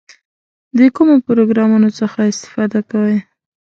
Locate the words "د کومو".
0.77-1.15